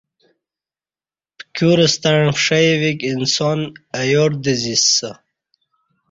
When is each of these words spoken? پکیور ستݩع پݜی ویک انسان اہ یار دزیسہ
پکیور 1.37 1.79
ستݩع 1.93 2.27
پݜی 2.35 2.65
ویک 2.81 2.99
انسان 3.11 3.59
اہ 3.95 4.01
یار 4.11 4.31
دزیسہ 4.43 5.11